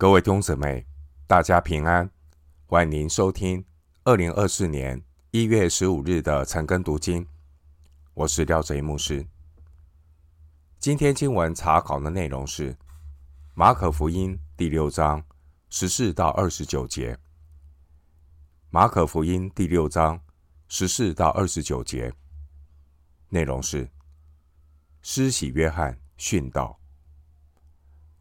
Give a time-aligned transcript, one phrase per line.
[0.00, 0.86] 各位弟兄姊妹，
[1.26, 2.08] 大家平安，
[2.66, 3.64] 欢迎您收听
[4.04, 5.02] 二零二四年
[5.32, 7.26] 一月十五日的晨更读经。
[8.14, 9.26] 我是廖哲一牧师。
[10.78, 12.78] 今天经文查考的内容是
[13.54, 15.20] 马可福音第六章
[15.68, 17.18] 十四到二十九节。
[18.70, 20.22] 马可福音第六章
[20.68, 22.14] 十四到二十九节
[23.30, 23.90] 内容是
[25.02, 26.78] 施洗约翰训道。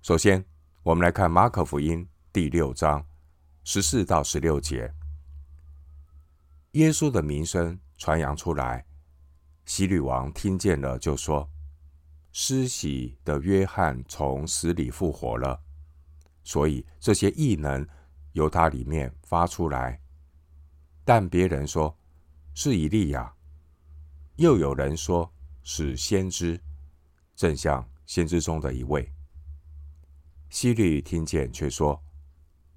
[0.02, 0.44] 首先，
[0.88, 3.06] 我们来看马可福音第六章
[3.66, 4.90] 十四到十六节。
[6.72, 8.86] 耶稣的名声传扬出来，
[9.66, 11.52] 希律王听见了，就说
[12.32, 15.62] ：“施洗的约翰从死里复活了，
[16.46, 17.86] 所以这些异能
[18.32, 20.00] 由他里面发出来。”
[21.04, 21.94] 但别人说
[22.54, 23.36] 是以利亚，
[24.38, 25.30] 又有人说
[25.64, 26.58] 是先知，
[27.36, 29.14] 正像先知中的一位。
[30.50, 32.02] 希律听见，却说：“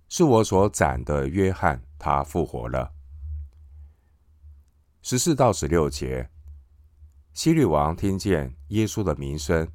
[0.08, 2.92] 是我所斩的约翰，他复活了。”
[5.02, 6.28] 十四到十六节，
[7.32, 9.70] 希律王听见耶稣的名声，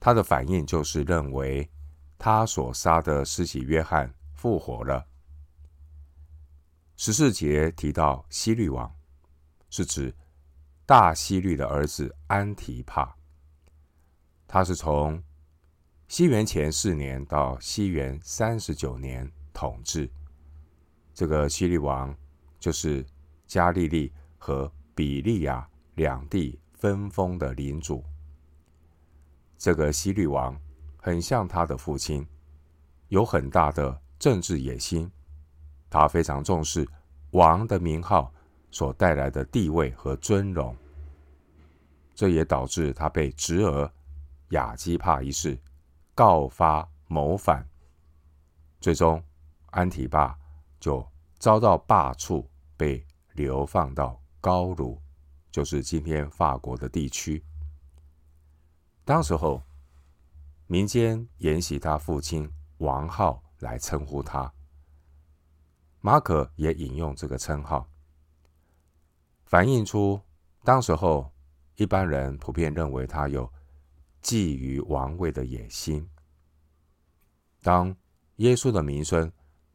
[0.00, 1.70] 他的反应就是认为
[2.18, 5.06] 他所杀的施洗约翰复活了。
[6.96, 8.94] 十四节提到希律王，
[9.70, 10.14] 是指
[10.84, 13.16] 大希律的儿子安提帕，
[14.48, 15.22] 他是从。
[16.12, 20.06] 西元前四年到西元三十九年统治，
[21.14, 22.14] 这个西律王
[22.60, 23.02] 就是
[23.46, 28.04] 加利利和比利亚两地分封的领主。
[29.56, 30.54] 这个西律王
[30.98, 32.26] 很像他的父亲，
[33.08, 35.10] 有很大的政治野心。
[35.88, 36.86] 他非常重视
[37.30, 38.30] 王的名号
[38.70, 40.76] 所带来的地位和尊荣，
[42.14, 43.90] 这也导致他被侄儿
[44.50, 45.58] 亚基帕一世。
[46.14, 47.66] 告发谋反，
[48.80, 49.22] 最终
[49.70, 50.38] 安提帕
[50.78, 51.06] 就
[51.38, 52.46] 遭到罢黜，
[52.76, 55.00] 被流放到高卢，
[55.50, 57.42] 就是今天法国的地区。
[59.06, 59.62] 当时候，
[60.66, 64.52] 民间沿袭他父亲王号来称呼他，
[66.02, 67.88] 马可也引用这个称号，
[69.46, 70.20] 反映出
[70.62, 71.32] 当时候
[71.76, 73.50] 一般人普遍认为他有。
[74.22, 76.08] 觊觎王位的野心。
[77.60, 77.94] 当
[78.36, 79.30] 耶稣的名声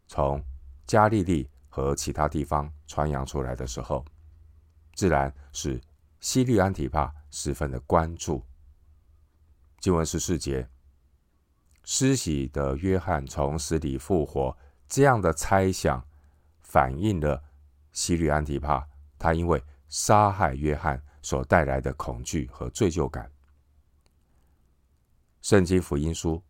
[0.08, 0.44] 从
[0.86, 4.04] 加利利和其他地方传扬出来的时候，
[4.94, 5.80] 自然使
[6.20, 8.44] 希律安提帕十分的关注。
[9.80, 10.68] 经文十四节，
[11.84, 14.58] 施洗的约翰从死里复活，
[14.88, 16.06] 这样的猜想
[16.62, 17.44] 反映了
[17.92, 18.88] 希律安提帕
[19.20, 23.32] 他因为杀害约翰所带来的恐惧和罪疚感。
[25.48, 26.44] 圣经福音书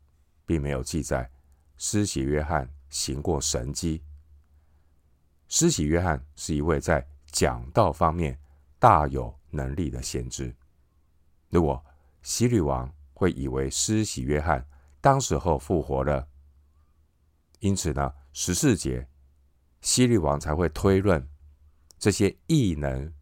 [0.44, 1.30] 并没有记载
[1.78, 4.02] 施洗约翰行过神迹。
[5.48, 8.36] 施洗约翰是一位在讲道方面
[8.80, 10.52] 大有能力的先知。
[11.50, 11.86] 如果
[12.24, 14.68] 希律王会以为施洗约翰
[15.00, 16.28] 当时候复活了，
[17.60, 19.08] 因此呢，十四节
[19.80, 21.30] 希律王才会推论
[22.00, 23.14] 这些异能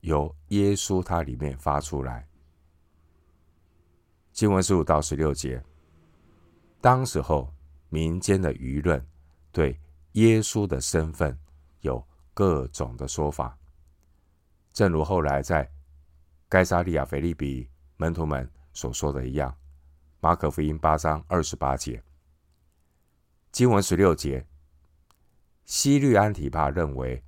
[0.00, 2.26] 由耶稣他里面发出来。
[4.38, 5.60] 经文十五到十六节，
[6.80, 7.52] 当时候
[7.88, 9.04] 民间的舆论
[9.50, 9.76] 对
[10.12, 11.36] 耶稣的身份
[11.80, 12.00] 有
[12.34, 13.58] 各种的说法，
[14.72, 15.68] 正如后来在
[16.48, 19.52] 该撒利亚腓立比门徒们所说的一样。
[20.20, 22.00] 马可福音八章二十八节，
[23.50, 24.46] 经文十六节，
[25.64, 27.24] 希律安提帕认为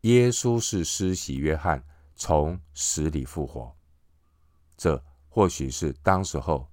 [0.00, 1.84] 耶稣是施洗约翰
[2.16, 3.72] 从死里复活，
[4.76, 5.00] 这。
[5.32, 6.68] 或许是当时候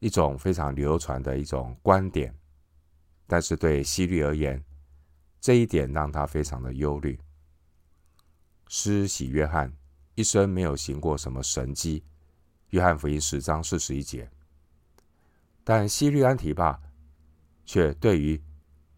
[0.00, 2.36] 一种非常流传的一种观点，
[3.28, 4.62] 但是对希律而言，
[5.40, 7.18] 这一点让他非常的忧虑。
[8.66, 9.72] 施洗约翰
[10.16, 12.02] 一生没有行过什么神迹，
[12.70, 14.28] 约翰福音十章四十一节，
[15.62, 16.80] 但希律安提帕
[17.64, 18.42] 却对于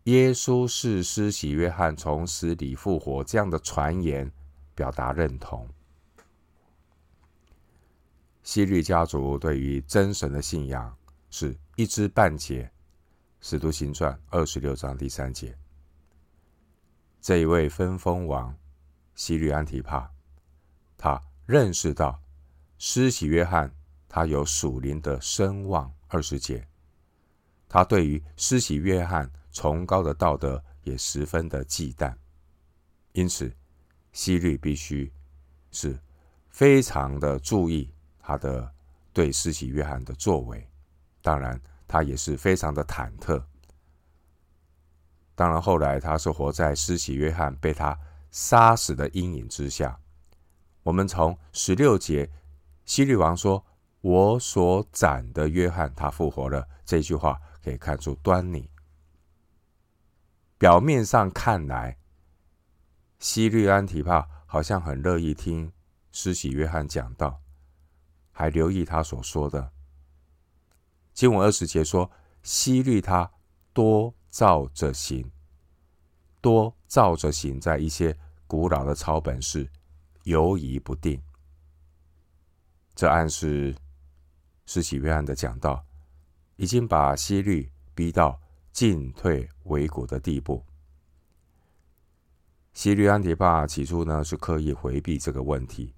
[0.05, 4.32] 耶稣是施洗约翰从死里复活这样的传言
[4.75, 5.69] 表达认同。
[8.55, 10.97] 希律家族对于真神的信仰
[11.29, 12.71] 是一知半解，
[13.45, 15.59] 《使徒行传》二十六章第三节。
[17.21, 18.56] 这一位分封王
[19.17, 20.09] 希律安提帕，
[20.97, 22.23] 他认识到
[22.79, 23.75] 施洗约翰
[24.09, 26.65] 他有属灵的声望，二十节。
[27.69, 32.15] 他对于施洗约翰崇高的道德也十分的忌惮，
[33.15, 33.53] 因此
[34.12, 35.12] 希律必须
[35.73, 35.99] 是
[36.51, 37.91] 非常的注意。
[38.26, 38.73] 他的
[39.12, 40.67] 对施洗约翰的作为，
[41.21, 43.44] 当然他也是非常的忐忑
[45.35, 47.99] 当然，后来他是活在施洗约翰被他
[48.31, 50.00] 杀死的阴影之下。
[50.85, 52.31] 我们从十六节
[52.87, 53.67] 希律王说
[54.00, 58.70] ：“我所斩的约翰，他复活了。”这句话可以看出端倪。
[60.56, 61.99] 表面上看来，
[63.19, 65.73] 希律安提帕好像很乐意听
[66.12, 67.41] 施洗约翰讲道，
[68.34, 69.70] 还留意他所说的。
[71.14, 72.10] 经文二十节说
[72.42, 73.31] ：“希律他
[73.72, 75.31] 多照着行，
[76.40, 79.70] 多照着行，在一些古老的抄本是
[80.25, 81.22] 犹疑不定。”
[82.96, 83.75] 这暗示
[84.66, 85.84] 施洗约翰的讲道
[86.56, 88.40] 已经把希律逼到
[88.72, 90.64] 进退维谷的地步。
[92.72, 95.94] 希律安提帕起初呢是刻意回避这个问题，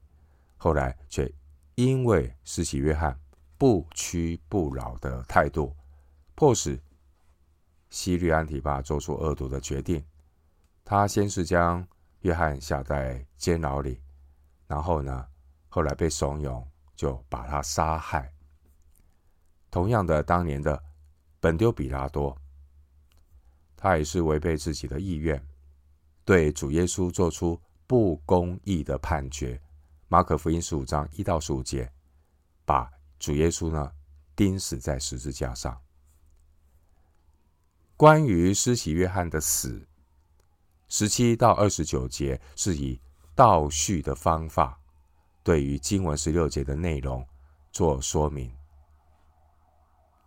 [0.59, 1.31] 后来却
[1.77, 3.19] 因为施洗约翰
[3.59, 5.77] 不屈不挠的态度，
[6.35, 6.81] 迫使
[7.91, 10.03] 希律安提帕做出恶毒的决定。
[10.87, 11.87] 他先是将
[12.21, 14.01] 约翰下在监牢里，
[14.67, 15.27] 然后呢，
[15.69, 18.33] 后来被怂恿就把他杀害。
[19.71, 20.83] 同样的，当年的
[21.41, 22.35] 本丢比拉多。
[23.77, 25.47] 他也是违背自己的意愿，
[26.25, 29.61] 对主耶稣做出不公义的判决。
[30.09, 31.93] 马可福音十五章一到十五节，
[32.65, 32.89] 把
[33.19, 33.93] 主耶稣呢
[34.37, 35.77] 钉死在十字架上。
[37.97, 39.85] 关于施洗约翰的死，
[40.87, 43.01] 十七到二十九节是以
[43.35, 44.79] 倒叙的方法，
[45.43, 47.27] 对于经文十六节的内容
[47.73, 48.55] 做说明，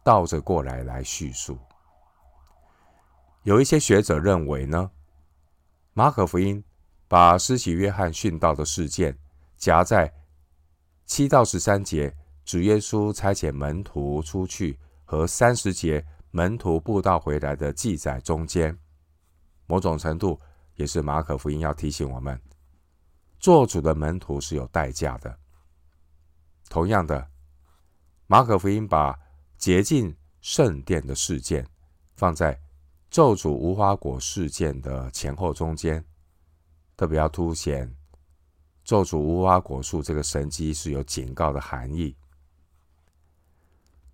[0.04, 1.58] 倒着过来来叙述。
[3.44, 4.92] 有一些学者认为呢，
[5.94, 6.62] 马可福音
[7.08, 9.18] 把施洗约翰殉道的事件
[9.59, 10.11] 夹在
[11.06, 18.75] 七到十三节主耶稣差遣门徒出去和三十节门徒步道回来的记载中间，
[19.67, 20.39] 某种程度
[20.75, 22.41] 也是马可福音要提醒我们，
[23.39, 25.38] 做主的门徒是有代价的。
[26.69, 27.29] 同样的，
[28.25, 29.19] 马可福音把
[29.57, 31.67] 洁净圣殿的事件
[32.15, 32.59] 放在。
[33.11, 36.06] 咒诅无花果事件的前后中间，
[36.95, 37.91] 特别要凸显
[38.89, 42.15] 咒诅无花果树这个神迹是有警告的含义。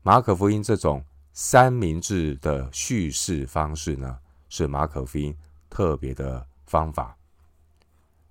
[0.03, 1.01] 马可福音这种
[1.31, 4.19] 三明治的叙事方式呢，
[4.49, 5.33] 是马可福音
[5.69, 7.15] 特别的方法，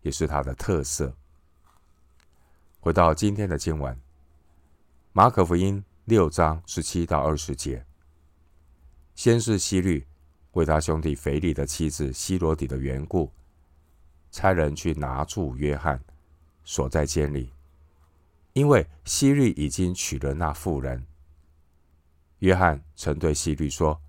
[0.03, 1.17] 也是它的特色。
[2.79, 3.99] 回到今天的经文，
[5.15, 7.87] 马可福音六章十七到二十节，
[9.15, 10.07] 先是希律。
[10.53, 13.33] 为他兄弟腓力的妻子西罗底的缘故，
[14.31, 15.99] 差人去拿住约翰，
[16.65, 17.53] 锁在监里，
[18.53, 21.07] 因为希律已经娶了那妇人。
[22.41, 24.01] 约翰曾对希律说：“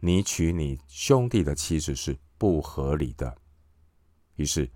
[0.00, 3.36] 你娶你兄弟的妻子是不合理的。”
[4.36, 4.70] 于是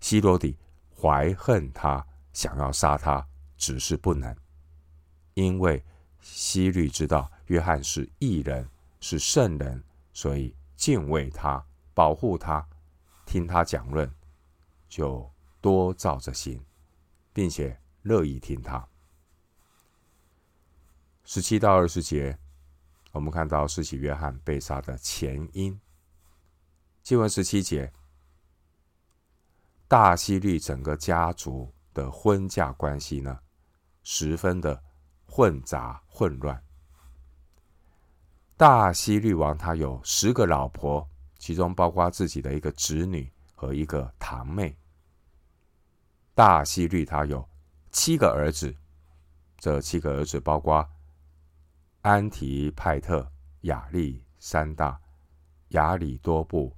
[0.00, 0.56] 希罗底
[0.94, 3.26] 怀恨他，想要杀他，
[3.56, 4.36] 只是不能，
[5.34, 5.82] 因为
[6.20, 8.68] 希律知道约翰是异人，
[9.00, 9.82] 是圣人。
[10.12, 11.64] 所以敬畏他，
[11.94, 12.68] 保护他，
[13.24, 14.12] 听他讲论，
[14.88, 15.30] 就
[15.60, 16.64] 多照着行，
[17.32, 18.86] 并且乐意听他。
[21.24, 22.36] 十七到二十节，
[23.12, 25.78] 我们看到施洗约翰被杀的前因。
[27.02, 27.92] 经文十七节，
[29.86, 33.38] 大希律整个家族的婚嫁关系呢，
[34.02, 34.82] 十分的
[35.24, 36.62] 混杂混乱。
[38.56, 44.76] 大希律王他有十个老婆，其中包括自己的一个侄女和一个堂妹。
[46.40, 47.46] 大希律他有
[47.92, 48.74] 七个儿子，
[49.58, 50.88] 这七个儿子包括
[52.00, 53.30] 安提派特、
[53.64, 54.98] 亚历山大、
[55.68, 56.74] 亚里多布、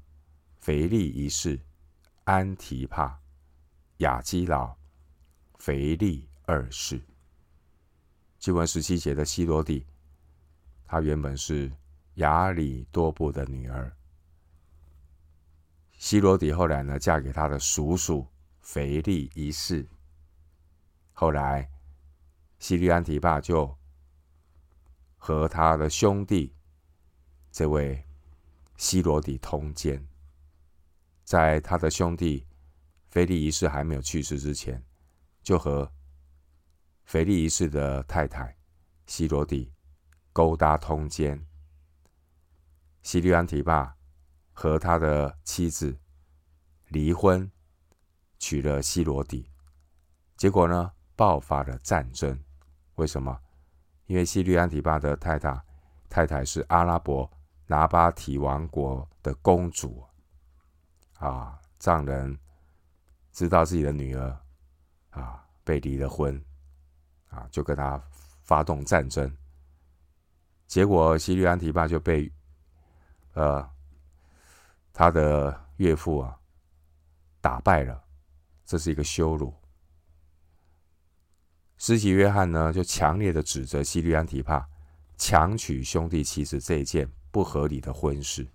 [0.58, 1.60] 腓力一世、
[2.24, 3.16] 安提帕、
[3.98, 4.74] 亚基老、
[5.60, 7.00] 腓力二世。
[8.40, 9.86] 经文十七节的西罗底。
[10.84, 11.70] 她原本是
[12.14, 13.96] 亚里多布的女儿，
[15.98, 18.26] 西罗底后来呢，嫁给他的叔叔
[18.62, 19.86] 腓力一世。
[21.12, 21.70] 后来，
[22.58, 23.76] 西律安提帕就
[25.18, 26.54] 和他的兄弟
[27.50, 28.02] 这位
[28.76, 30.08] 西罗底通奸，
[31.22, 32.46] 在他的兄弟
[33.10, 34.82] 腓力一世还没有去世之前，
[35.42, 35.92] 就和
[37.04, 38.56] 腓力一世的太太
[39.06, 39.70] 西罗底。
[40.34, 41.46] 勾搭通奸，
[43.02, 43.98] 西律安提帕
[44.54, 46.00] 和他的妻子
[46.88, 47.52] 离婚，
[48.42, 49.48] 娶了西罗底，
[50.36, 52.36] 结果呢，爆发了战争。
[52.96, 53.40] 为什么？
[54.06, 55.64] 因为希律安提巴的太太
[56.08, 57.30] 太太是阿拉伯
[57.68, 60.04] 拿巴提王国的公主
[61.18, 62.36] 啊，丈人
[63.30, 64.36] 知道自己的女儿
[65.10, 66.44] 啊被离了婚
[67.28, 68.02] 啊，就跟他
[68.42, 69.32] 发动战争。
[70.66, 72.30] 结果西律安提巴就被
[73.34, 73.70] 呃
[74.92, 76.36] 他的岳父啊
[77.40, 78.01] 打败了，
[78.72, 79.52] 这是一个羞辱。
[81.76, 84.66] 施洗约翰呢就强烈的指责西律安提帕
[85.18, 88.48] 强娶兄弟妻子这一件不合理的婚事。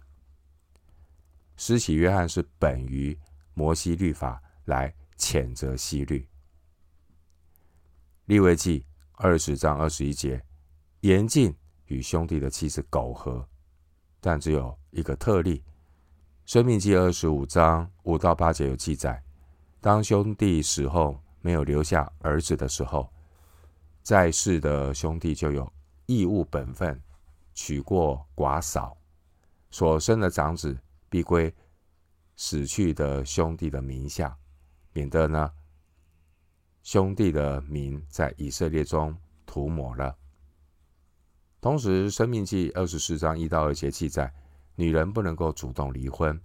[1.56, 3.16] 施洗约翰是本于
[3.54, 6.28] 摩西律法来谴责西律。
[8.26, 10.44] 利未记二十章二十一节
[11.02, 11.56] 严禁。
[11.86, 13.48] 与兄弟的妻子苟合，
[14.20, 15.64] 但只有一个特例。
[16.46, 19.24] 申命记二十五章五到八节有记载：
[19.88, 23.10] 当兄弟死后没有留下儿子的时候，
[24.04, 25.72] 在世的兄弟就有
[26.08, 27.02] 义务本分，
[27.54, 28.98] 娶过寡嫂，
[29.72, 30.78] 所生的长子
[31.08, 31.56] 必归
[32.36, 34.38] 死去的兄弟的名下，
[34.92, 35.50] 免得呢
[36.84, 39.16] 兄弟的名在以色列中
[39.46, 40.14] 涂抹了。
[41.62, 44.34] 同时，《申命记》二十四章一到二节记载，
[44.76, 46.38] 女人不能够主动离婚。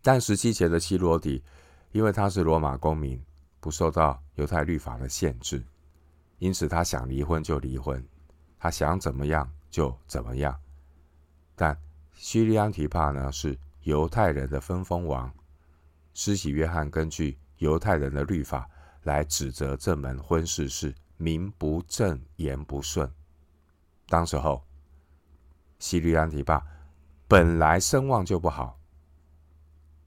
[0.00, 1.42] 但十七节的西罗底，
[1.96, 3.18] 因为他是罗马公民，
[3.58, 5.64] 不受到犹太律法的限制，
[6.38, 8.06] 因此他想离婚就离婚，
[8.58, 10.54] 他想怎么样就怎么样。
[11.54, 11.74] 但
[12.12, 15.32] 西利安提帕呢，是犹太人的分封王，
[16.12, 18.68] 施洗约翰根据犹太人的律法
[19.04, 23.10] 来指责这门婚事是名不正言不顺。
[24.10, 24.62] 当时候，
[25.78, 26.62] 西律安提帕
[27.26, 28.78] 本来声望就不好，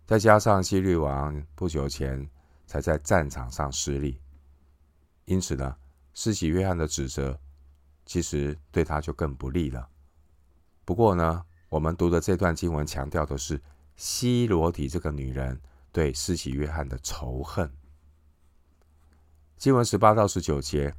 [0.10, 2.28] 再加上西律王不久前
[2.66, 4.20] 才在战场上失利，
[5.26, 5.78] 因此呢，
[6.16, 7.40] 施洗约翰的指责
[8.08, 9.88] 其实对他就更不利了。
[10.84, 13.62] 不过呢，我们读的这段经文强调的是
[13.98, 15.62] 西罗底这个女人
[15.92, 17.72] 对施洗约翰的仇恨。
[19.58, 20.92] 经文十八到十九节，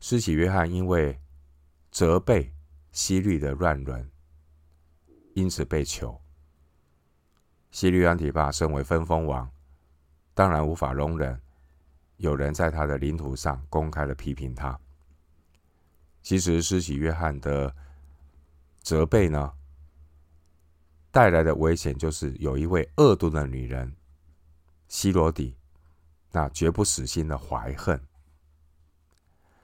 [0.00, 1.18] 施洗约翰因为
[1.90, 2.52] 责备
[2.92, 4.06] 西律的乱伦，
[5.32, 6.20] 因此被囚。
[7.70, 9.50] 西律安提帕身为分封王，
[10.34, 11.40] 当然无法容忍
[12.16, 14.78] 有人在他的领土上公开的批评他。
[16.22, 17.74] 其实施洗约翰的
[18.80, 19.52] 责备呢，
[21.10, 23.94] 带来的危险就是有一位恶毒的女人
[24.88, 25.56] 西罗底，
[26.32, 28.00] 那绝不死心的怀恨，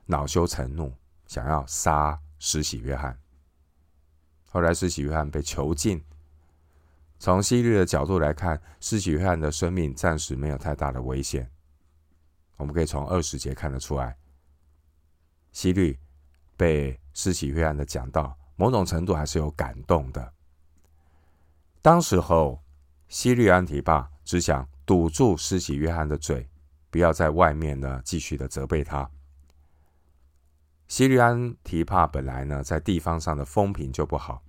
[0.07, 0.95] 恼羞成怒。
[1.27, 3.19] 想要杀施洗约翰，
[4.45, 6.05] 后来施洗约翰被囚禁。
[7.19, 11.51] 从西律的角度来看，施洗约翰的生命暂时没有太大的危险。
[12.57, 14.17] 我们可以从二十节看得出来，
[15.53, 15.99] 西律
[16.57, 20.33] 被施洗约翰的讲道，某种程度还是有感动的。
[21.81, 22.63] 当时候，
[23.09, 26.49] 西律安提帕只想堵住施洗约翰的嘴，
[26.91, 29.11] 不要在外面呢继续的责备他。
[30.87, 34.43] 西律安提帕本来呢，在地方上的风评就不好，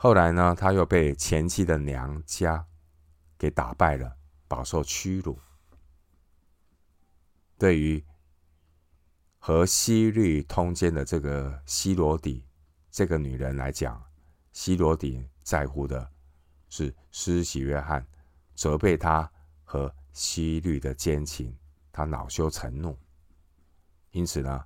[0.00, 2.64] 后来呢，他又被前妻的娘家
[3.36, 5.36] 给打败了，饱受屈辱。
[7.58, 8.04] 对于
[9.40, 12.44] 和西律通奸的这个西罗底
[12.92, 14.00] 这个女人来讲，
[14.52, 16.08] 西罗底在乎的
[16.68, 18.06] 是施洗约翰
[18.54, 19.28] 责备他
[19.64, 21.52] 和西律的奸情，
[21.90, 22.96] 他恼羞成怒。
[24.12, 24.64] 因此呢，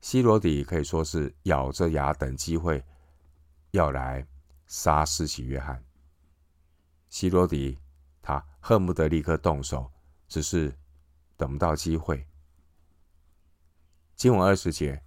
[0.00, 2.84] 西罗底可以说是咬着牙等机会
[3.72, 4.26] 要来
[4.66, 5.82] 杀施洗约翰。
[7.08, 7.78] 希罗迪
[8.22, 9.90] 他恨不得立刻动手，
[10.28, 10.72] 只是
[11.36, 12.26] 等不到机会。
[14.14, 15.02] 经文二十节，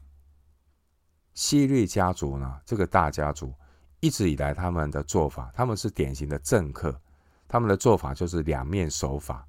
[1.33, 3.53] 希律家族呢，这个大家族
[3.99, 6.99] 一直以来他们的做法，他们是典型的政客，
[7.47, 9.47] 他们的做法就是两面手法。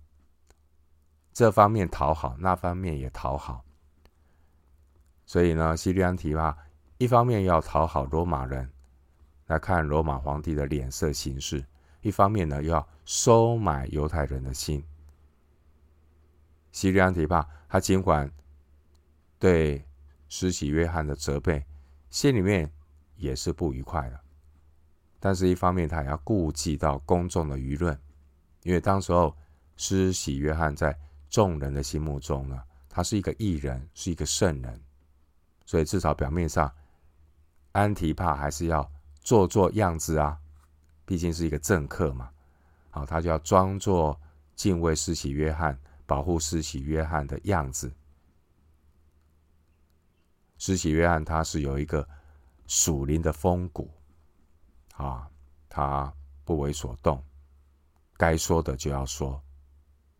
[1.33, 3.65] 这方面讨好，那方面也讨好，
[5.27, 6.57] 所以呢，西律安提帕
[6.99, 8.71] 一方面要讨好罗马人，
[9.47, 11.61] 来看罗马皇帝的脸色行事；
[12.01, 14.83] 一方面呢，又要收买犹太人的心。
[16.73, 18.31] 西律安提帕他尽管
[19.39, 19.87] 对
[20.29, 21.65] 施洗约翰的责备，
[22.11, 22.71] 心里面
[23.17, 24.21] 也是不愉快的，
[25.21, 27.97] 但是一方面他也要顾及到公众的舆论，
[28.63, 29.37] 因为当时候
[29.77, 30.99] 施洗约翰在
[31.29, 34.81] 众人的心目中呢，他是一个义人，是一个圣人，
[35.65, 36.73] 所以至少表面上，
[37.73, 38.91] 安提帕还是要
[39.25, 40.39] 做做样子啊，
[41.07, 42.31] 毕竟是一个政客嘛，
[42.91, 44.21] 好，他就要装作
[44.55, 45.77] 敬畏施洗约翰、
[46.07, 47.91] 保护施洗约翰的样子。
[50.59, 52.07] 施洗约翰他是有一个
[52.67, 53.91] 属灵的风骨
[54.95, 55.29] 啊，
[55.69, 56.13] 他
[56.45, 57.23] 不为所动，
[58.19, 59.43] 该说的就要说，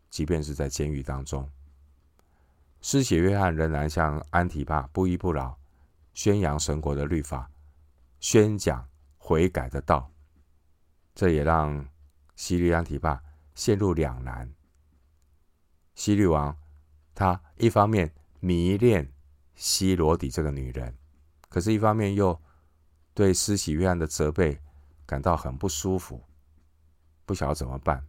[0.09, 1.47] 即便是在监狱当中。
[2.81, 5.57] 施洗约翰仍然向安提帕不依不饶，
[6.15, 7.49] 宣扬神国的律法，
[8.19, 8.87] 宣讲
[9.25, 10.11] 悔改的道。
[11.15, 11.83] 这也让
[12.35, 13.19] 西律安提帕
[13.55, 14.53] 陷入两难。
[15.95, 16.55] 西律王
[17.15, 19.11] 他一方面迷恋
[19.55, 20.95] 西罗底这个女人，
[21.49, 22.39] 可是一方面又
[23.15, 24.61] 对施洗约翰的责备
[25.07, 26.23] 感到很不舒服，
[27.25, 28.05] 不晓得怎么办。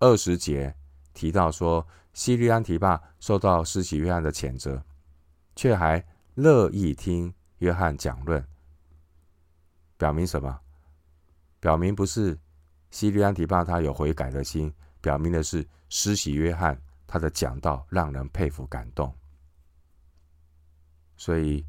[0.00, 0.76] 二十节
[1.14, 4.84] 提到说，西律安提帕受到施洗约翰的谴责，
[5.56, 6.04] 却还
[6.34, 8.44] 乐意听约翰讲论，
[10.00, 10.58] 表明什么？
[11.60, 12.34] 表明不是
[12.90, 19.14] 西律安提帕他有悔改的心，表明的是施洗约翰他的讲道让人佩服感动。
[21.18, 21.62] 所以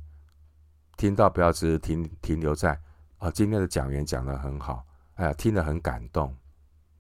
[0.96, 2.80] 听到不要只停停留在
[3.18, 6.34] 啊，今天的讲员讲得很好，哎呀，听得很感动，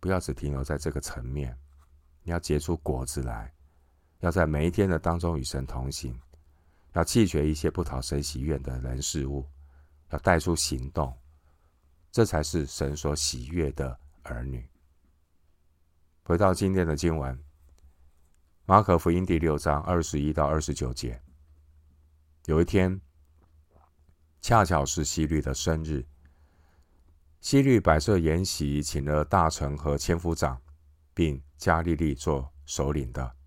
[0.01, 1.57] 不要只停留在这个层面，
[2.23, 3.53] 你要结出果子来，
[4.19, 6.13] 要在每一天的当中与神同行，
[6.91, 9.47] 要弃绝一些不讨神喜悦的人事物，
[10.09, 11.15] 要带出行动。
[12.11, 14.67] 这才是神所喜悦的儿女。
[16.23, 17.33] 回到今天的经文，
[18.65, 21.21] 《马可福音》第六章二十一到二十九节。
[22.47, 22.99] 有一天，
[24.41, 26.05] 恰巧是希律的生日，
[27.39, 30.61] 希律摆设筵席，请了大臣和千夫长，
[31.13, 33.37] 并加利利做首领的。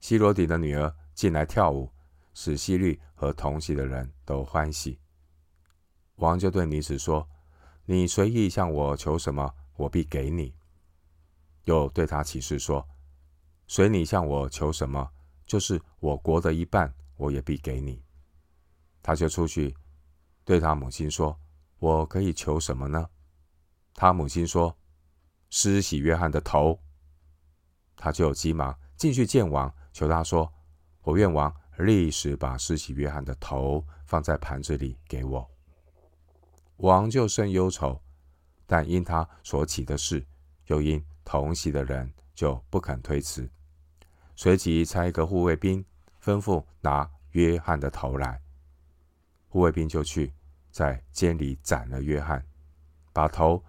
[0.00, 1.92] 希罗底的女儿进来跳舞，
[2.34, 4.98] 使希律和同席的人都欢喜。
[6.16, 7.28] 王就对女子说。
[7.88, 10.52] 你随意向我求什么，我必给你。
[11.64, 12.86] 又对他起誓说：
[13.68, 15.10] 随你向我求什么，
[15.46, 18.02] 就是我国的一半，我也必给你。
[19.02, 19.76] 他就出去
[20.44, 21.38] 对他母亲说：
[21.78, 23.08] 我可以求什么呢？
[23.94, 24.76] 他母亲说：
[25.50, 26.80] 施洗约翰的头。
[27.94, 30.52] 他就急忙进去见王，求他说：
[31.02, 35.48] 我愿王立时把施洗约翰的头放在盘子里给我。
[36.78, 38.00] 王就甚忧愁，
[38.66, 40.26] 但因他所起的事，
[40.66, 43.48] 又因同席的人，就不肯推辞。
[44.34, 45.82] 随即差一个护卫兵，
[46.22, 48.42] 吩咐拿约翰的头来。
[49.48, 50.34] 护卫兵就去，
[50.70, 52.46] 在监里斩了约翰，
[53.12, 53.64] 把头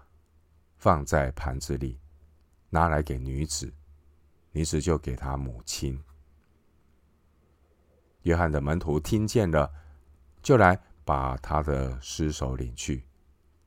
[0.78, 1.98] 放在盘子里，
[2.70, 3.74] 拿来给女子，
[4.52, 6.04] 女子就给他母亲。
[8.24, 9.72] 约翰的门徒听见了，
[10.44, 10.78] 就来。
[11.08, 13.06] 把他的尸首领去，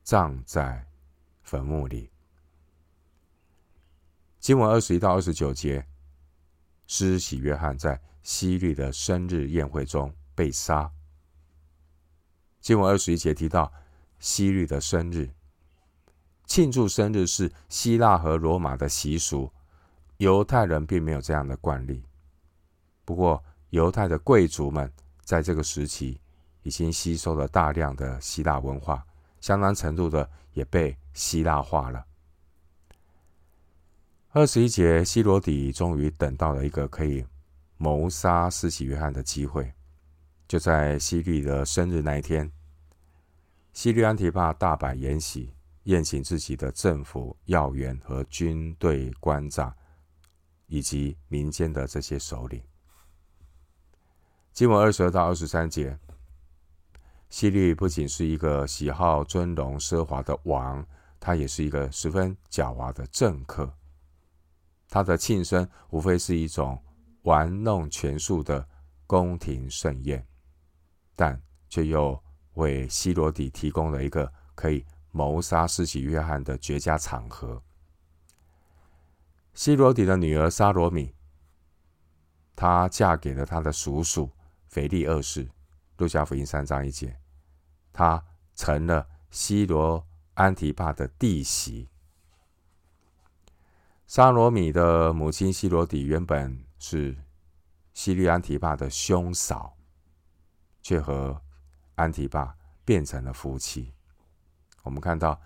[0.03, 0.85] 葬在
[1.41, 2.11] 坟墓里。
[4.39, 5.87] 经文二十一到二十九节，
[6.85, 10.91] 施洗约翰在希律的生日宴会中被杀。
[12.59, 13.73] 经文二十一节提到
[14.19, 15.31] 希律的生日，
[16.45, 19.51] 庆祝生日是希腊和罗马的习俗，
[20.17, 22.05] 犹太人并没有这样的惯例。
[23.03, 26.20] 不过，犹太的贵族们在这个时期。
[26.63, 29.05] 已经吸收了大量的希腊文化，
[29.39, 32.05] 相当程度的也被希腊化了。
[34.29, 37.25] 二十一节，希罗底终于等到了一个可以
[37.77, 39.73] 谋杀施洗约翰的机会，
[40.47, 42.51] 就在希律的生日那一天，
[43.73, 49.75] 希律安提帕大摆筵席，宴请自己的政府要员和军队官长，
[50.67, 52.61] 以及民间的这些首领。
[54.53, 55.97] 经文二十二到二十三节。
[57.31, 60.85] 希律不仅是一个喜好尊荣奢华的王，
[61.17, 63.73] 他也是一个十分狡猾的政客。
[64.89, 66.77] 他的庆生无非是一种
[67.21, 68.67] 玩弄权术的
[69.07, 70.27] 宫廷盛宴，
[71.15, 72.21] 但却又
[72.55, 77.63] 为希罗底提供了一个可以谋杀施洗约翰的绝佳场合。
[79.53, 81.15] 希罗底的女儿撒罗米，
[82.57, 84.29] 她嫁给了他的叔叔
[84.67, 85.49] 腓力二世。
[85.97, 87.20] 路加福音三章一节。
[87.93, 88.23] 他
[88.55, 91.89] 成了希罗安提帕的弟媳。
[94.07, 97.17] 撒罗米的母亲希罗底原本是
[97.93, 99.77] 希律安提帕的兄嫂，
[100.81, 101.41] 却和
[101.95, 103.93] 安提帕变成了夫妻。
[104.83, 105.39] 我们看到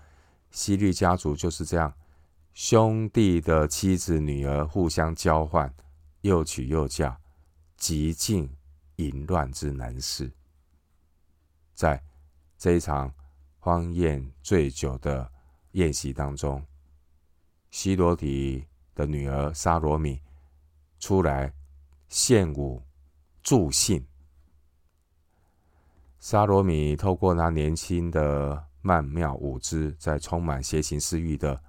[0.50, 1.94] 希律家族就是这样，
[2.54, 5.72] 兄弟的妻子、女儿互相交换，
[6.22, 7.20] 又娶又嫁，
[7.76, 8.56] 极尽
[8.96, 10.32] 淫乱之能事，
[11.74, 12.02] 在。
[12.58, 13.12] 这一场
[13.58, 15.30] 荒宴醉酒的
[15.72, 16.64] 宴席当中，
[17.70, 20.20] 希罗底的女儿莎罗米
[20.98, 21.52] 出来
[22.08, 22.82] 献舞
[23.42, 24.04] 助兴。
[26.18, 31.62] 沙罗米透过她年轻的曼妙舞姿，在充满邪情私欲的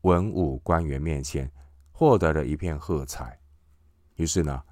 [0.00, 1.50] 文武官员面前，
[1.92, 3.38] 获得了一片喝彩。
[4.16, 4.62] 于是呢，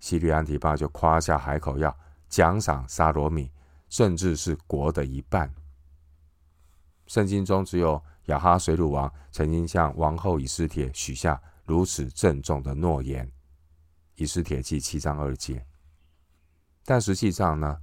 [0.00, 1.96] 希律安提帕就夸下海口，要
[2.28, 3.50] 奖赏沙罗米，
[3.90, 5.54] 甚至是国的一半。
[7.06, 13.30] 圣经中只有亚哈水鲁王曾经向王后以斯帖许下如此郑重的诺言，
[14.14, 15.66] 以斯帖记七章二节。
[16.84, 17.78] 但实际上呢，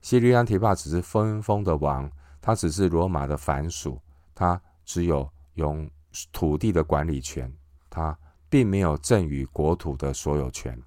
[0.00, 4.00] 西律安提帕只是分封的王，他只是罗马的藩属，
[4.34, 5.90] 他只有用
[6.32, 7.52] 土地的管理权，
[7.90, 8.18] 他
[8.48, 10.82] 并没有赠与国土的所有权。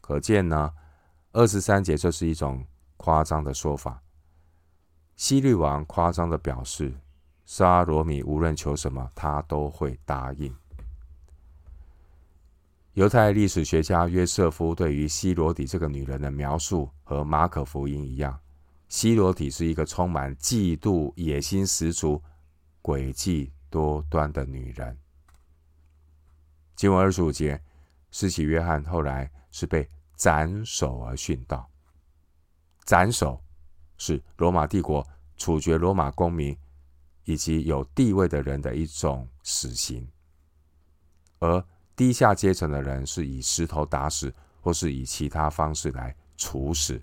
[0.00, 0.72] 可见呢，
[1.32, 2.64] 二十三节这是一种
[2.98, 4.02] 夸张的说法。
[5.16, 6.94] 希律王夸张的表示，
[7.46, 10.54] 沙罗米无论求什么，他都会答应。
[12.92, 18.38] 犹太历史学家约瑟夫对于希罗底这个女人的描述和马可福音一样，
[18.88, 22.22] 希罗底是一个充满嫉妒、野心十足、
[22.82, 24.98] 诡计多端的女人。
[26.74, 27.60] 经文二十五节，
[28.10, 31.68] 施洗约翰后来是被斩首而殉道。
[32.88, 33.38] 斩首
[33.98, 36.56] 是罗马帝国处决罗马公民
[37.24, 40.08] 以及有地位的人的一种死刑，
[41.38, 41.62] 而
[41.94, 46.98] 低下阶层的人是以石头打死，或是以其他方式来处死。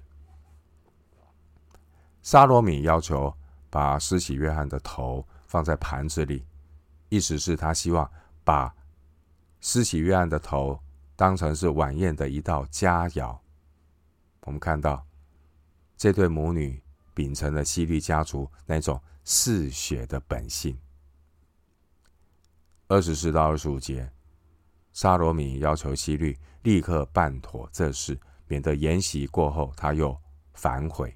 [2.24, 3.32] 沙罗米要求
[3.70, 6.44] 把施洗约翰的头放在盘子里，
[7.10, 8.10] 意思是他希望
[8.44, 8.76] 把
[9.62, 10.80] 施洗约翰的头
[11.16, 13.38] 当成是晚宴的一道佳肴。
[14.42, 15.06] 我们看到
[15.98, 16.82] 这对母女
[17.14, 20.78] 秉承了希律家族那种嗜血的本性。
[22.88, 24.12] 二十四到二十五节。
[24.94, 30.18] 沙罗米要求希律立刻办妥这事，免得筵席过后他又
[30.54, 31.14] 反悔。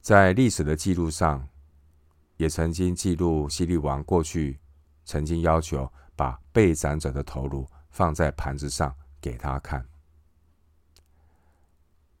[0.00, 1.46] 在历史的记录上，
[2.38, 4.58] 也曾经记录希律王过去
[5.04, 9.86] 曾经要求把被斩者的头颅放在盘子上给他看。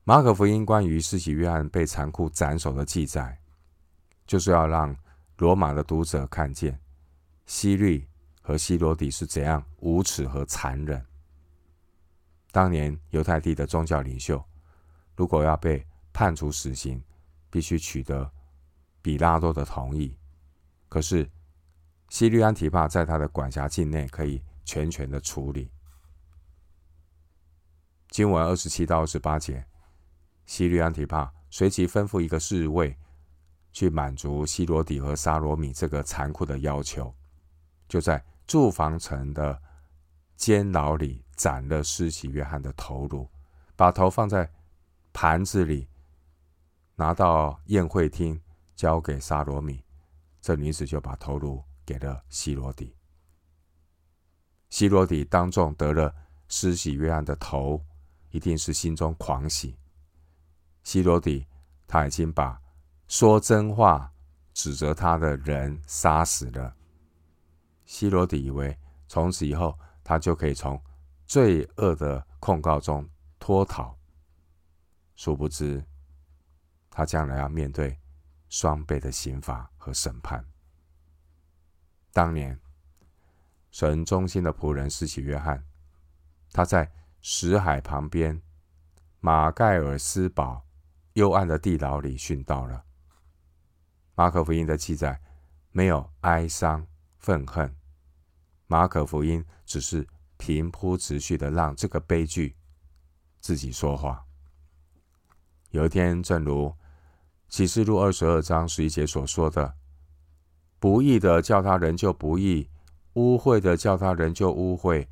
[0.08, 3.38] 马可福音关于施洗约翰被残酷斩首的记载，
[4.26, 4.96] 就是要让
[5.36, 6.80] 罗马的读者看见
[7.44, 8.08] 希律。
[8.40, 11.04] 和希罗底是怎样无耻和残忍？
[12.50, 14.42] 当年犹太地的宗教领袖，
[15.14, 17.04] 如果要被判处死刑，
[17.50, 18.32] 必须取得
[19.02, 20.16] 比拉多的同意。
[20.88, 21.30] 可是
[22.08, 25.70] 希律安提帕在他的管辖境内，可以全权的处理。
[28.08, 29.66] 经文二十七到二十八节，
[30.48, 32.98] 希律安提帕随即吩咐一个侍卫，
[33.72, 37.14] 去满足希罗底和沙罗米这个残酷的要求，
[37.88, 38.20] 就在。
[38.48, 39.60] 住房城的
[40.34, 43.28] 监牢里斩了施洗约翰的头颅，
[43.76, 44.50] 把头放在
[45.12, 45.86] 盘子里，
[46.94, 48.40] 拿到宴会厅
[48.74, 49.84] 交给沙罗米。
[50.40, 52.96] 这女子就把头颅给了希罗底。
[54.70, 56.14] 希罗底当众得了
[56.48, 57.84] 施洗约翰的头，
[58.30, 59.76] 一定是心中狂喜。
[60.88, 61.46] 希罗底
[61.86, 62.58] 他已经把
[63.08, 64.10] 说真话
[64.54, 66.74] 指责他的人杀死了。
[67.84, 68.74] 希罗底以为
[69.06, 70.82] 从此以后他就可以从
[71.26, 73.06] 罪恶的控告中
[73.38, 73.94] 脱逃，
[75.14, 75.84] 殊不知
[76.88, 77.98] 他将来要面对
[78.48, 80.42] 双倍的刑罚和审判。
[82.14, 82.58] 当年
[83.70, 85.62] 神忠心的仆人施洗约翰，
[86.50, 88.40] 他在死海旁边
[89.20, 90.64] 马盖尔斯堡
[91.18, 92.84] 幽暗的地牢里殉道了。
[94.14, 95.20] 马可福音的记载
[95.72, 97.74] 没有哀伤、愤恨。
[98.68, 102.54] 马可福音只是平铺直叙的让这个悲剧
[103.40, 104.24] 自己说话。
[105.70, 106.72] 有一天，正如
[107.48, 109.74] 启示录二十二章十一节所说的
[110.78, 112.70] ：“不义的叫他仍旧不义，
[113.14, 115.08] 污秽的叫他仍旧污秽，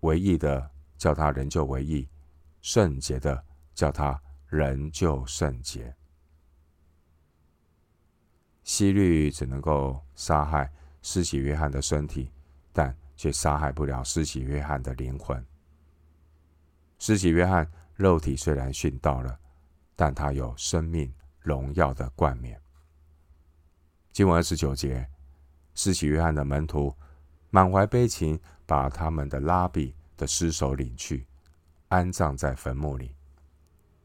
[0.00, 2.08] 唯义的叫他仍旧唯义，
[2.60, 4.20] 圣洁的叫他
[4.52, 5.96] 仍旧圣洁。”
[8.62, 12.30] 希律只能够杀害施洗约翰的身体。
[12.74, 15.44] 但却杀害不了施洗约翰的灵魂。
[16.98, 19.38] 施洗约翰肉体虽然殉道了，
[19.94, 22.58] 但他有生命荣耀的冠冕。
[24.10, 25.06] 经文二十九节，
[25.74, 26.96] 施洗约翰的门徒
[27.50, 31.26] 满怀悲情，把他们的拉比的尸首领去，
[31.88, 33.14] 安葬在坟墓里。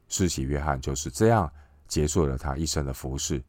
[0.07, 1.51] 施洗约翰就是这样
[1.87, 3.43] 结束了他一生的服事，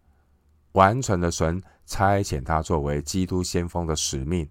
[0.73, 4.49] 完成了神差遣他作为基督先锋的使命。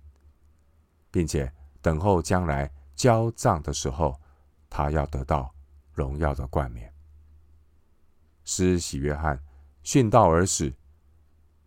[1.10, 4.20] 并且等候将来交账的时候，
[4.70, 5.54] 他要得到
[5.94, 6.94] 荣耀的冠冕。
[8.44, 9.42] 施洗约翰
[9.84, 10.72] 殉道而死，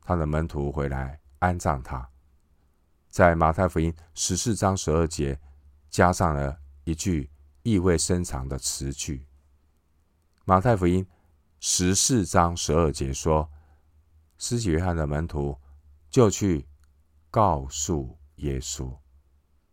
[0.03, 2.09] 他的门徒回来安葬他。
[3.09, 5.39] 在马太福音十四章十二节
[5.89, 7.29] 加上了一句
[7.63, 9.27] 意味深长的词句。
[10.51, 11.07] 马太福音
[11.61, 13.49] 十四章十二节说
[14.37, 15.57] ：“施洗约翰的门徒
[16.11, 16.67] 就去
[17.31, 18.93] 告诉耶稣，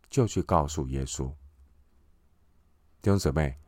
[0.08, 1.26] 就去告诉耶稣。”
[3.02, 3.58] 弟兄姊妹，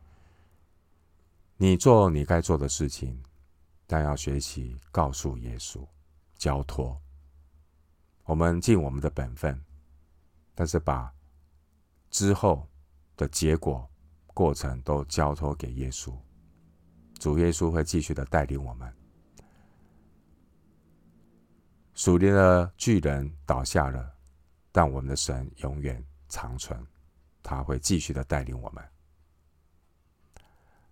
[1.57, 3.21] 你做你该做的事情，
[3.85, 5.85] 但要学习告诉耶稣，
[6.37, 6.97] 交托。
[8.23, 9.61] 我们尽我们的本分，
[10.55, 11.13] 但是把
[12.09, 12.69] 之后
[13.17, 13.85] 的结果、
[14.27, 16.17] 过程都交托给耶稣。
[17.21, 18.91] 主耶稣会继续的带领我们。
[21.93, 24.11] 属灵的巨人倒下了，
[24.71, 26.83] 但我们的神永远长存，
[27.43, 28.83] 他会继续的带领我们。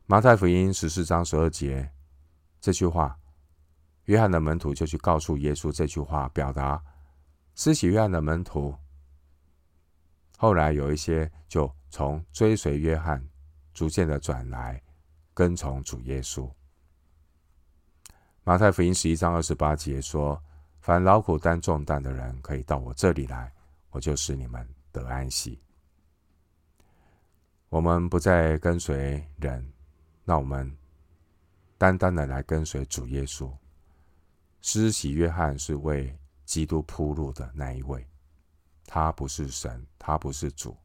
[0.05, 1.91] 马太福音十四章十二节
[2.61, 3.17] 这句话，
[4.05, 6.79] 约翰的门徒就去告诉耶稣这句话，表达
[7.55, 8.77] 施洗约翰的门徒。
[10.37, 13.27] 后来有一些就从追随约翰，
[13.73, 14.79] 逐渐的转来。
[15.39, 16.51] 跟从主耶稣。
[18.43, 20.37] 马太福音十一章二十八节说
[20.83, 23.49] ：“凡劳苦担重担的人，可以到我这里来，
[23.89, 25.57] 我就使你们得安息。”
[27.69, 29.65] 我们不再跟随人，
[30.25, 30.77] 那我们
[31.77, 33.49] 单单的来跟随主耶稣。
[34.59, 38.05] 施洗约翰是为基督铺路的那一位，
[38.85, 40.75] 他不是神，他不是主，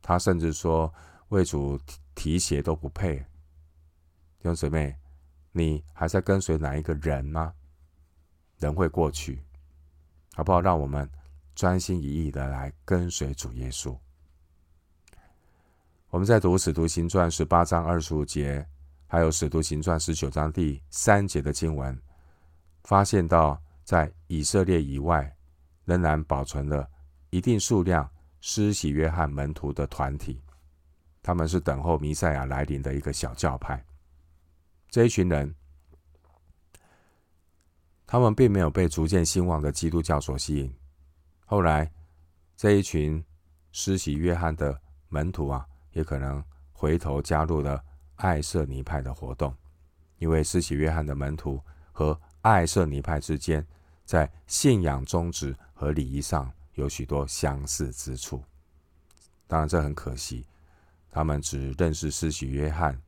[0.00, 0.90] 他甚至说
[1.28, 1.80] 为主。
[2.20, 4.92] 提鞋都不配，弟兄姊妹，
[5.52, 7.54] 你还在跟随哪一个人吗？
[8.58, 9.40] 人会过去，
[10.34, 10.60] 好不好？
[10.60, 11.08] 让我们
[11.54, 13.96] 专心一意的来跟随主耶稣。
[16.10, 18.66] 我们在读《使徒行传》十八章二十五节，
[19.06, 21.96] 还有《使徒行传》十九章第三节的经文，
[22.82, 25.32] 发现到在以色列以外，
[25.84, 26.90] 仍然保存了
[27.30, 28.10] 一定数量
[28.40, 30.42] 施洗约翰门徒的团体。
[31.28, 33.84] 他们是等候弥赛亚来临的一个小教派。
[34.88, 35.54] 这一群人，
[38.06, 40.74] 他们并没有被逐渐兴旺的基督教所吸引。
[41.44, 41.92] 后来，
[42.56, 43.22] 这一群
[43.72, 47.84] 施洗约翰的门徒啊，也可能回头加入了
[48.16, 49.54] 爱色尼派的活动，
[50.16, 51.62] 因为施洗约翰的门徒
[51.92, 53.62] 和爱色尼派之间，
[54.06, 58.42] 在信仰宗旨和礼仪上有许多相似之处。
[59.46, 60.46] 当然，这很可惜。
[61.10, 63.00] 他们只认识施洗约翰，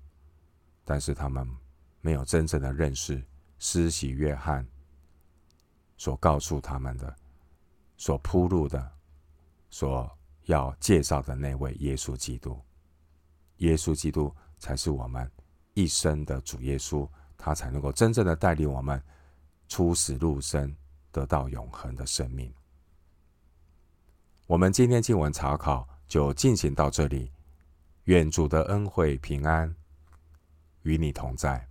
[0.84, 1.46] 但是他们
[2.00, 3.22] 没有真正的认识
[3.58, 4.66] 施洗约翰
[5.96, 7.14] 所告诉他们的、
[7.96, 8.90] 所铺路的、
[9.68, 10.10] 所
[10.44, 12.58] 要介绍的那位耶稣基督。
[13.58, 15.30] 耶稣基督才是我们
[15.74, 19.00] 一生的主耶稣，他才能够真正的带领我们
[19.68, 20.74] 出死入生，
[21.12, 22.52] 得到永恒的生命。
[24.46, 27.30] 我们今天经文查考就进行到这里。
[28.10, 29.72] 愿主的恩惠平安
[30.82, 31.69] 与你同在。